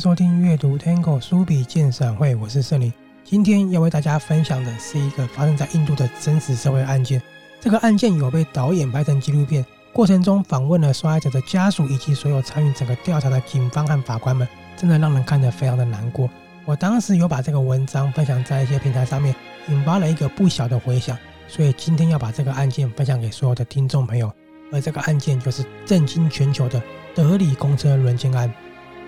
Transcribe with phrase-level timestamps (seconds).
[0.00, 2.90] 收听阅读 Tango 书笔鉴赏会，我是圣灵。
[3.22, 7.20] 今天要为大家分享的是一个发生在印度的真实社会案件。
[7.60, 16.30] 这个案件有被导演拍成纪录片，过程中访问了受害者的家属以及所有参与整个调查的警方和法官们，真的让人看得非常的难过。
[16.64, 19.34] 我当时有把这个文章分享在一些平台上面，
[19.68, 21.14] 引发了一个不小的回响，
[21.46, 24.32] 所以今天要把这个案件分享给所有的听众朋友。
[24.72, 26.82] 而这个案件就是震惊全球的
[27.14, 28.50] 德里公车轮奸案。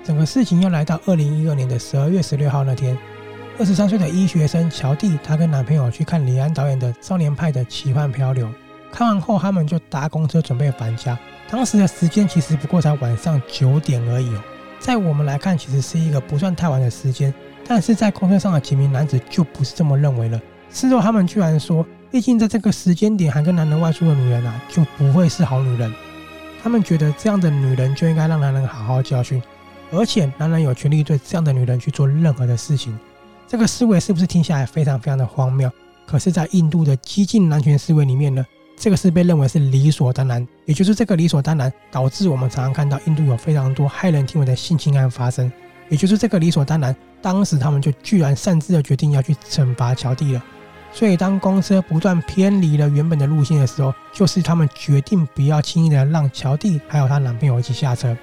[0.04, 2.98] 整个事情要来到二零一二年的十二月十六号那天，
[3.58, 8.46] 二十三岁的医学生乔蒂，她跟男朋友去看李安导演的《少年派的奇幻漂流》，
[8.90, 11.16] 看完后他们就搭公车准备返家。
[11.48, 14.42] 当时的时间其实不过才晚上九点而已哦，
[14.80, 17.32] 在我们来看，其实是一个不算太晚的时间，
[17.68, 20.40] 但是在公车上的几名男子就不是这么认为了。
[20.70, 25.92] 事后他们居然说，毕竟在这个时间点还跟男人外出的女人啊，就不会是好女人。
[26.62, 29.40] 他们觉得这样的女人就应该让男人好好教训。
[29.92, 32.98] 而且，男人有权利对这样的女人去做任何的事情，
[33.46, 35.70] 这个思维是不是听起来非常非常的荒谬？
[36.06, 40.48] 可是，在印度的激进男权思维里面呢，这个是被认为是理所当然。
[40.64, 45.52] 也就是这个理所当然，导致我们常常看到印度有非常多骇人听闻的性侵案发生。
[45.90, 50.42] 也就是这个理所当然，当时他们就居然擅自的决定要去惩罚乔蒂了。
[50.90, 58.16] 所以，当公车不断偏离了原本的路线的时候，就是他们决定不要轻易的让乔蒂还有她男朋友一起下车。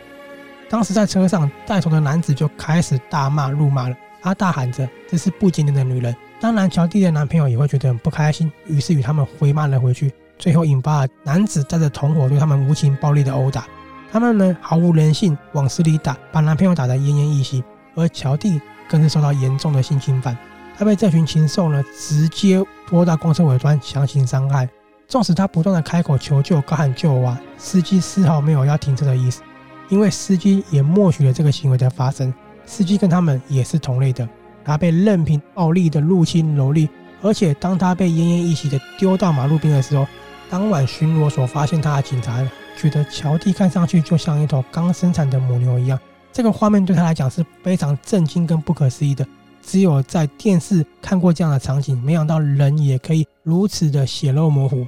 [0.70, 3.96] 当时在车上，带头的男子就开始大骂、怒骂了。
[4.22, 10.14] 他大喊着：“这是不检点的女人。”当然，乔蒂的男朋友也会觉得很不开心，于是与他们回骂了回去。
[10.38, 13.66] 最后引发了男子带着同伙对他们无情暴力的殴打。
[14.12, 17.64] 他们呢，毫无人性，往死里打，把男朋友打得奄奄一息。
[17.96, 20.38] 而乔蒂更是受到严重的性侵犯，
[20.78, 24.70] 他被这群禽兽呢直接拖到公车尾端强行伤害。
[25.08, 29.42] 纵使他不断的开口求救、高喊救我啊，司机丝毫没有要停车的意思。
[29.90, 32.34] 因为司机也默许了这个行为的发生，
[32.66, 34.28] 司机跟他们也是同类的，
[34.64, 36.88] 他被任凭暴力的入侵蹂躏，
[37.22, 40.08] 而且当他被奄奄一息的丢到马路边的时候，
[40.50, 42.40] 当晚巡逻所发现他的警察
[42.78, 46.00] 觉得乔蒂看上去就像一头刚生产的母牛一样，
[46.32, 49.28] 这个画面对他来讲是非常震惊跟不可思议的，
[49.62, 54.86] 只有在电视看过这样的场景，没想到人也可以如此的血肉模糊。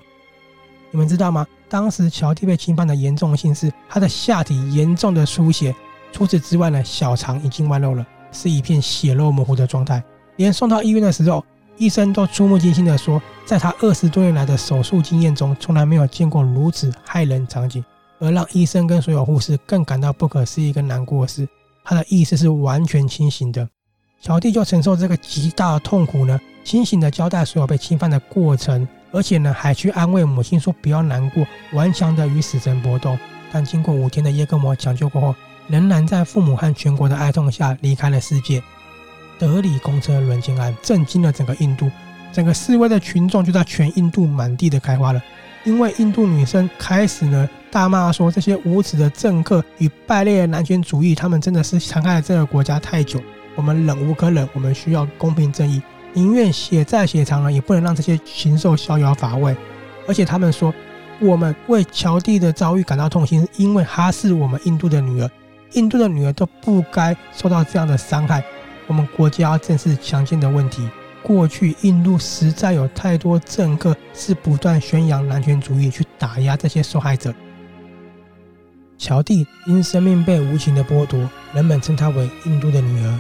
[0.92, 1.46] 你们知道吗？
[1.72, 5.74] 当时乔蒂被侵犯的严重性是他的下体严重的出血，
[6.12, 10.04] 除此之外呢，小肠已经外露了，是一片血肉模糊的状态。
[10.36, 11.42] 连送到医院的时候，
[11.78, 17.82] 医生都触目惊心的说，在他二十多年来的手术经验中，从来没有见过如此骇人场景。
[18.20, 21.48] 而让医生跟所有护士更感到不可思议跟难过的是，
[21.86, 23.66] 他的意识是完全清醒的。
[24.20, 28.86] 乔蒂就承受这个极大的痛苦呢，清醒的交代所有被侵犯的过程。
[29.12, 33.18] 而且呢，还去安慰母亲说不要难过，顽强的与死神搏斗。
[33.52, 35.36] 但经过五天的耶格摩抢救过后，
[35.68, 38.64] 仍然在父母和全国的哀痛下离开了世界。
[39.38, 41.92] 德里公车轮奸案震惊了整个印度，
[42.32, 45.22] 整个示威的群众就在全印度满地的开花了。
[45.64, 53.22] 因为印度女生开始呢大骂说，这些无耻的政客与败类的男权主义，他们真的是残害了这个国家太久。
[53.56, 55.82] 我们忍无可忍，我们需要公平正义。
[56.14, 59.56] 宁愿血债血偿了，也不能让这些禽兽逍遥法外。
[60.08, 60.74] 而且他们说，
[61.20, 65.30] 我们为乔蒂的遭遇感到痛心，因为她是我们印度的女儿，
[65.74, 68.44] 印度的女儿都不该受到这样的伤害。
[68.88, 70.90] 我们国家正是强奸的问题。
[71.24, 77.32] 过去印度实在有太多政客是不断宣扬男权主义，去打压这些受害者。
[78.98, 83.20] 乔蒂因生命被无情的剥夺，人们称她为印度的女儿。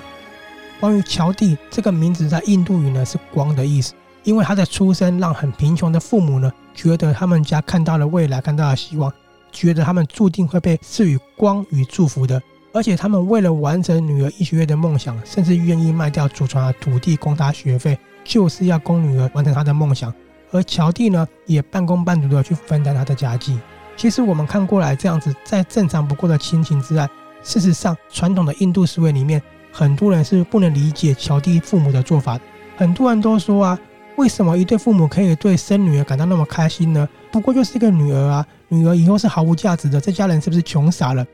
[0.81, 3.93] 关于乔蒂这个名字，在印度语呢是“光”的意思，
[4.23, 9.13] 因为他的出生让很贫穷的父母呢觉得他们家看到了未来，看到了希望，
[9.51, 12.41] 觉得他们注定会被赐予光与祝福的。
[12.73, 20.11] 而且他们为了完成女儿医学院的梦想，甚至愿意卖掉祖传的土地供她学费，就是要供女儿完成她的梦想。
[20.49, 23.59] 而乔蒂呢也半工半读的去分担她的家计。
[23.95, 27.07] 其实我们看过来这样子再正常不过的亲情之爱，
[27.43, 29.39] 事实上传统的印度思维里面。
[29.71, 32.39] 很多人是不能理解乔蒂父母的做法，
[32.75, 33.79] 很多人都说啊，
[34.17, 37.07] 为什么一对父母可以对生女儿感到那么开心呢？
[37.31, 41.25] 不过就是一个女儿啊，女儿以后是毫无价值的，这家人是不是穷傻了？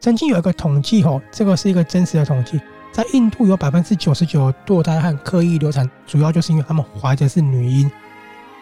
[0.00, 2.60] 曾经有一个统计吼，这个是一个真实的统计，
[2.92, 7.90] 在印度有百分之九十九堕胎和刻意流产，主要就是因为他们怀的是女婴。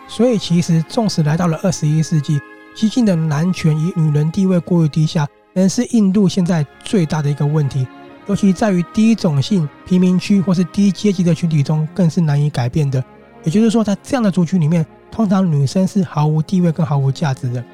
[0.08, 2.40] 所以其实纵使来到了二十一世纪，
[2.74, 7.86] 激进的男权与女人地位过于低下，仍是印度现在最大的一个问题。
[8.26, 13.02] 尤其在于低种姓、贫民区或是低阶级的群体中，更是难以改变的。
[13.44, 17.64] 也就是说，在这样的族群里面，通常女生是毫无地位跟毫无价值的。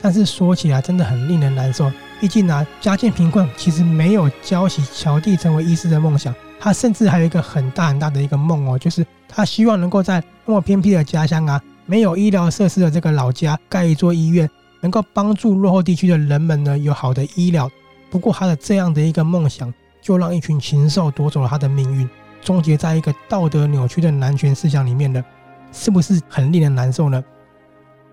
[0.00, 1.90] 但是说起来真的很令人难受。
[2.20, 6.34] 毕竟啊，家境贫困其实没有浇熄乔蒂成为医师的梦想。
[6.58, 14.48] 他甚至还有一个很大很大的一个梦哦，就是他希望能够在那么偏僻的家乡啊，没有医疗设施的这个老家盖一座医院，
[14.80, 17.70] 能够帮助落后地区的人们呢有好的医疗。
[18.10, 19.72] 不过他的这样的一个梦想，
[20.02, 22.06] 就让一群禽兽夺走了他的命运，
[22.42, 25.24] 终结在一个道德扭曲的男权思想里面了，
[25.72, 27.24] 是不是很令人难受呢？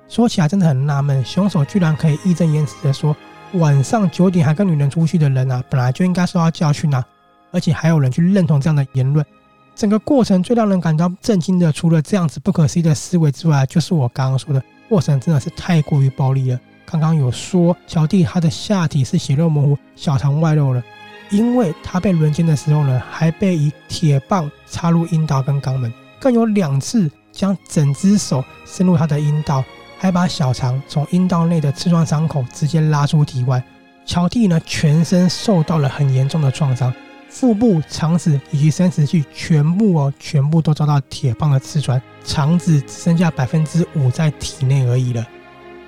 [0.07, 3.15] 说起来真的很纳闷，凶手居然可以义正言辞地说，
[3.53, 7.03] 晚上九点还跟女人出去的人啊，本来就应该受到教训啊！
[7.51, 9.25] 而且还有人去认同这样的言论。
[9.75, 16.59] 整个过程最让人感到震惊的，除了这样子不可思议的思维之外，就是我刚刚说的过程真的是太过于暴力了。
[16.85, 20.83] 刚刚有说乔蒂他的下体是血肉模糊、小肠外露了，
[21.29, 29.63] 因为他被轮奸的时候呢，还被以铁棒插入阴道跟肛门，更有两次将整只手伸入他的阴道。
[30.01, 33.61] 还把小肠从阴道内的刺穿伤口直接拉出体外，
[34.05, 36.93] 乔蒂呢全身受到了很严重的创伤，
[37.27, 45.27] 腹部、肠子以及生殖器全部哦全部都遭到铁棒的刺穿，肠子只剩下百分之五在体内而已了。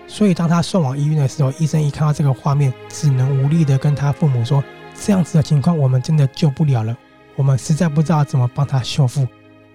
[0.07, 4.61] 所以当他送往医院的时候，医生一看到这个画面，只能无力的跟他父母说
[5.03, 6.95] ：“这样子的情况我们真的救不了了，
[7.35, 9.27] 我们实在不知道怎么帮他修复。”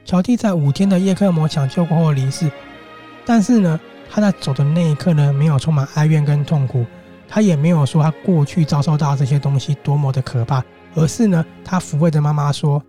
[0.07, 2.51] 乔蒂在五天的叶克膜抢救过后离世，
[3.25, 3.81] 但是呢。
[4.09, 6.87] 他在走的那一刻呢，没有充满哀怨跟痛苦，
[7.29, 10.63] 他也没有说他过去遭受到这些东西多么的可怕，
[10.95, 12.81] 而是呢，他抚慰着妈妈说：“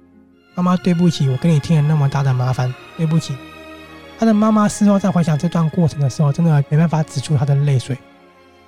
[0.53, 3.35] 妈妈，对不起，我给你添了那么大的麻烦，对不起。”
[4.19, 7.97] 他的妈妈事后在回想这段过程的时候，真的没办法止住他的泪水，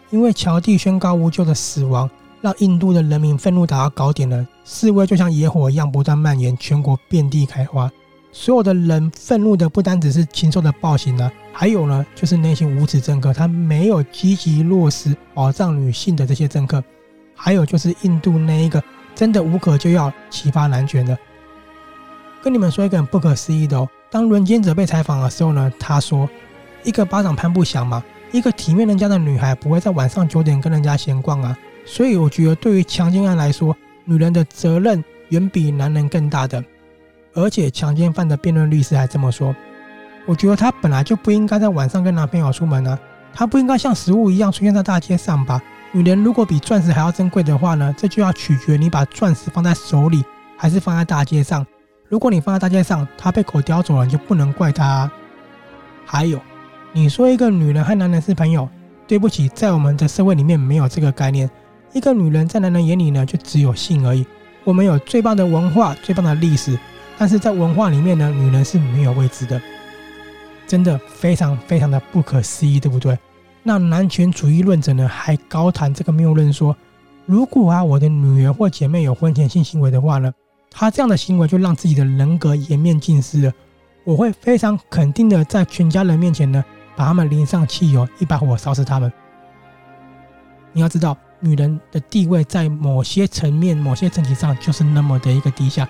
[0.09, 2.09] 因为乔蒂宣告无救的死亡，
[2.41, 7.91] 让印度的人民愤怒达到高点了，示威就像野火一样不断蔓延，全国遍地开花。
[8.31, 16.83] 所有的人愤怒的不单只是禽兽的暴行呢、啊，还有呢，就是那些无耻政客，他没有积极落实保障女性的这些政客，
[17.35, 18.81] 还有就是印度那一个
[19.15, 21.17] 真的无可救药启发男权的。
[22.41, 26.29] 跟你们说一个很不可思议的哦，当轮奸者被采访的时候呢，他说
[26.85, 31.57] ：“一个巴掌拍不响嘛，一个体面人家的女孩不会在晚上九点跟人家闲逛啊。”
[31.91, 33.75] 所以我觉得，对于强奸案来说，
[34.05, 36.63] 女人的责任远比男人更大的。
[37.33, 39.55] 而且强奸犯的辩论律师还这么说
[40.27, 42.99] ：“我觉得他本来就不应该在晚上跟男朋友出门啊，
[43.33, 45.59] 他不应该像食物一样出现在大街上吧？
[45.91, 50.23] 女人如果比钻石还要珍贵的话呢，这就要取决你把钻石放在手里
[50.55, 51.65] 还是放在大街上。
[52.07, 55.11] 如果你放在大街上，他被狗叼走了，你就不能怪他。
[56.05, 56.39] 还有，
[56.93, 58.69] 你说一个女人和男人是朋友，
[59.07, 61.49] 对不起，在我们的社会里面没有这个概念。
[61.93, 64.25] 一个女人在男人眼里呢，就只有性而已。
[64.63, 66.77] 我们有最棒的文化，最棒的历史。”
[67.17, 69.61] 但是在文化里面呢，女人是没有位置的，
[70.65, 73.19] 真的非常非常的不可思议，对不对？
[73.61, 76.73] 那男权主义论者呢，还高谈这个谬论说，
[77.25, 80.33] 如果啊我的女儿或姐妹有婚前性行为的话呢，
[80.71, 83.51] 她这样的行为就让自己的人格颜面尽失了。
[84.05, 86.63] 我会非常肯定的在全家人面前呢，
[86.95, 89.11] 把他们淋上汽油，一把火烧死他们。
[90.71, 95.87] 你要知道，女人的地位在某些层面、某些层级上就是那么的一个低下。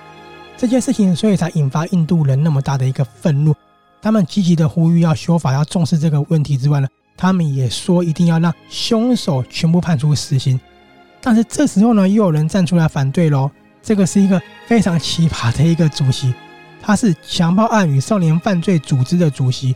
[0.58, 3.56] 这件事情，所以才引发印度人那么大的一个愤怒。
[4.02, 6.88] 他们积极的呼吁要修法，要重视这个问题之外呢，
[7.18, 10.60] 他们也说一定要让凶手全部判处死刑。
[11.22, 13.50] 但是这时候呢，又有人站出来反对喽。
[13.82, 16.34] 这个是一个非常奇葩的一个主席，
[16.82, 19.76] 他是强暴案与少年犯罪组织的主席。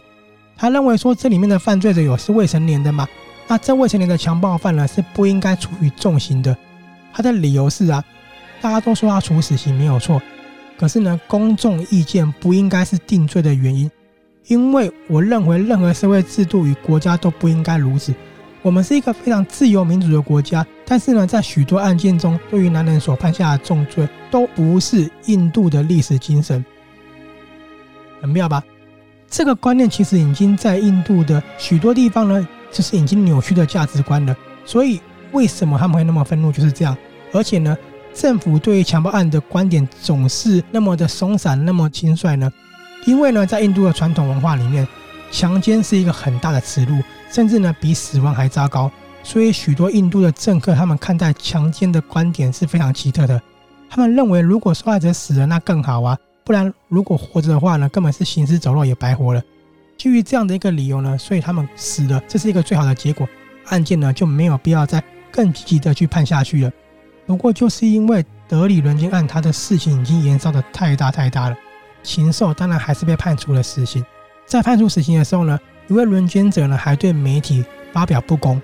[0.56, 3.08] 他认为说，这里面的犯罪者有是未成年的嘛？
[3.48, 6.56] 那这未成年的强暴犯呢，是不应该处以重刑的。
[7.14, 8.04] 他的理由是啊，
[8.62, 10.22] 大家都说他处死刑没有错。
[10.78, 13.90] 可是呢，公众意见不应该是定罪的原因，
[14.48, 18.14] 因为我认为任何社会制度与国家都不应该如此。
[18.64, 26.64] 我们是一个非常自由民主的国家，但是呢，在许多案件中，对于男人所判下的重罪都不是印度的历史精神，
[28.22, 28.64] 很妙吧？
[29.30, 34.36] 这个观念其实已经在印度的许多地方呢，这是已经扭曲的价值观了。
[34.66, 35.00] 所以，
[35.32, 36.52] 为什么他们会那么愤怒？
[36.52, 36.98] 就是这样，
[37.32, 37.78] 而且呢，
[38.14, 42.52] 政府对于强暴案的观点总是那么的松散，那么轻率呢？
[43.06, 44.88] 因为呢，在印度的传统文化里面，
[45.32, 47.02] 强奸是一个很大的耻辱，
[47.32, 48.92] 甚至呢比死亡还糟糕。
[49.24, 53.42] 所以许多印度的政客他们看待强奸的观点是非常奇特的。
[53.90, 59.42] 他们认为，如果受害者死了，那更好啊；不然，如果活着的话呢，根本是行尸走肉，也白活了。
[60.04, 63.26] 基于这样的一个理由呢，所以他们死了，这是一个最好的结果，
[63.68, 66.72] 案件呢就没有必要再更积极的去判下去了。
[67.26, 71.56] 不过，就是因为德里轮奸案，他的事情已经延烧的太大太大了，
[72.04, 74.06] 禽兽当然还是被判处了死刑。
[74.46, 75.58] 在判处死刑的时候呢，
[75.88, 78.62] 一位轮奸者呢还对媒体发表不公，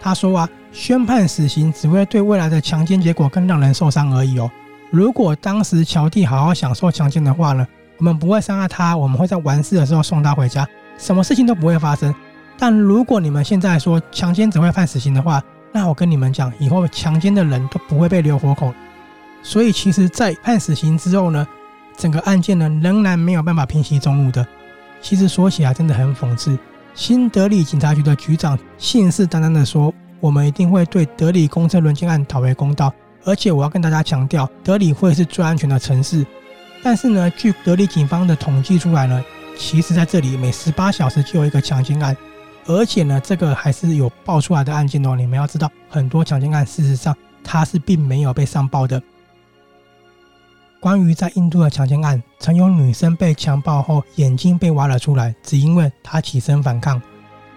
[0.00, 4.48] 他说啊，宣判死刑只会对未来的强奸结果更让人受伤而已哦。
[4.92, 7.66] 如果当时乔蒂好好享受强奸的话呢，
[8.00, 10.66] 我们不会伤害他，我们会在完事的时候送他回家，
[10.96, 12.12] 什么事情都不会发生。
[12.58, 18.72] 但如果你们现在说强奸只会判死刑的话，那我跟你们讲，以后强奸的人都不会被留活口。
[19.42, 21.46] 所以其实，在判死刑之后呢，
[21.94, 24.46] 整个案件呢仍然没有办法平息众怒的。
[25.02, 26.58] 其实说起来真的很讽刺。
[26.94, 32.90] 新德里警察局的局长信誓旦旦地说：“我们一定会对德里公车轮奸案讨回公道。”
[33.24, 36.26] 而且我要跟大家强调，德里会是最安全的城市。
[36.82, 39.22] 但是呢，据德里警方的统计出来呢，
[39.56, 42.16] 其实在这里每十八小时就有一个强奸案，
[42.66, 45.14] 而且呢，这个还是有爆出来的案件哦。
[45.14, 49.00] 你们要知道，很多强奸案事实上它是并没有被上报的。
[50.80, 56.98] 关于在印度的强奸案，曾有女生被强暴后眼睛被挖了出来，只因为她起身反抗；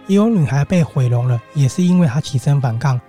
[0.08, 3.00] 也有女孩被毁容了，也是因为她起身反抗；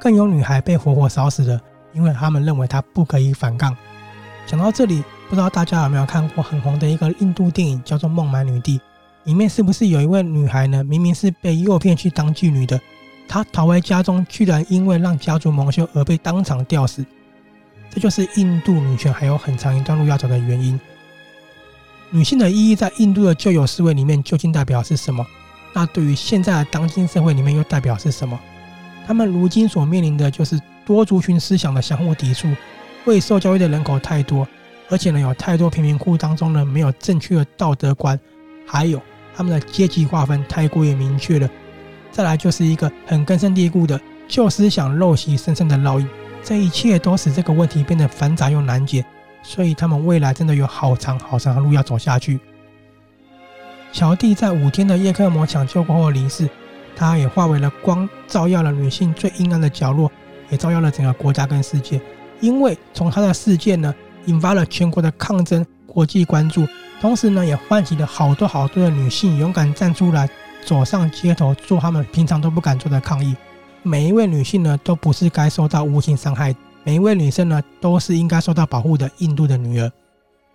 [0.00, 1.60] 更有女孩被活活烧死了，
[1.92, 3.76] 因为他们认为她不可以反抗。
[4.46, 8.76] 讲到这里，不知道大家有没有看过很红的一个印度电影，叫做《孟买女帝》，
[9.24, 10.84] 里面是不是有一位女孩呢？
[10.84, 12.78] 明明是被诱骗去当妓女的，
[13.26, 17.02] 她逃回家中，居然因为让家族蒙羞而被当场吊死。
[17.88, 20.78] 这就是印度女权还有很长一段路要走的原因。
[22.10, 25.26] 女性的意义在印度的旧有思维里面究竟代表是什么？
[25.72, 28.38] 那对于现在的当今社会里面又代表是什么？
[29.06, 32.54] 他们如今所面临的就是多族群思想的相互抵触，
[33.06, 34.46] 未受教育的人口太多，
[34.92, 38.20] 而且呢有太多贫民窟当中呢没有正确的道德观，
[38.66, 39.00] 还有
[39.34, 41.48] 他们的阶级划分太过于明确了。
[42.10, 46.06] 再来就是一个很根深蒂固的旧思想陋习深深的烙印。
[46.44, 49.02] 这一切都使这个问题变得繁杂又难解，
[49.42, 52.38] 所以他们未来真的有好长好长的路要走下去。
[53.92, 56.46] 乔蒂在五天的叶克膜抢救过后离世，
[56.94, 60.12] 他也化为了光，照耀了女性最阴暗的角落，
[60.50, 61.98] 也照耀了整个国家跟世界。
[62.40, 63.94] 因为从他的事件呢，
[64.26, 66.66] 引发了全国的抗争、国际关注，
[67.00, 70.28] 同时呢，也唤起了好多好多的女性勇敢站出来，
[70.64, 73.34] 走上街头做他们平常都不敢做的抗议。
[73.82, 76.52] 每一位女性呢，都不是该受到无情伤害；
[76.84, 79.90] 每一位女生呢，都是应该受到保护的印度的女儿。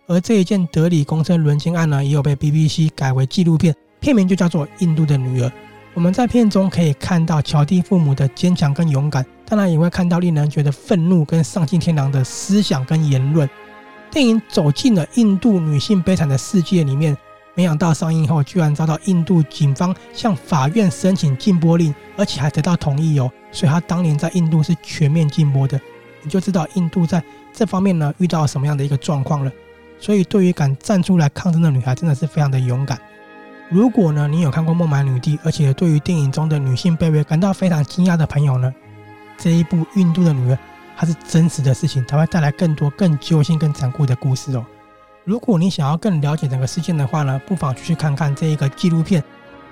[0.07, 5.47] 而这一件德里公车轮奸案呢，也有被 BBC 改为纪录片，片名就叫做《印度的女儿》。
[5.93, 13.49] 我们在片中可以看到乔蒂父母的坚强跟勇敢，当然也会看到令人觉得愤怒跟丧尽天良的思想跟言论。
[14.11, 17.17] 电影走进了印度女性悲惨的世界里面。
[17.55, 23.31] 没想到上映后居然遭到印度警方向法院申请禁播令，而且还得到同意哦。
[23.51, 25.81] 所以他当年在印度是全面禁播的，
[26.21, 29.51] 你就知道印度在这方面呢遇到什么样的一个状况了。
[29.99, 32.99] 所以对于敢站出来抗争的女孩，真的是非常的勇敢。
[33.69, 38.71] 如果呢你有看过《孟买女帝》，而且对于电影中的女性卑微感到非常惊讶的朋友呢，
[39.37, 40.55] 这一部《印度的女儿》
[40.95, 44.65] 它是真实的事情，它会带来更多更揪心、更残酷的故事哦。
[45.23, 49.23] 如果你想要更了解整个事件的话呢，不妨去看看这一个纪录片。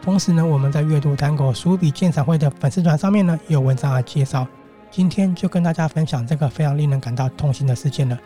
[0.02, 4.48] 同时呢，我们在阅读谈狗书笔鉴赏会的粉丝团上面呢，有文章来介绍。
[4.92, 8.18] 今天就跟大家分享这个非常令人感到痛心的事件了。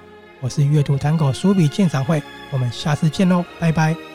[0.42, 4.09] 我是阅读谈狗书笔鉴赏会，我们下次见喽，拜拜。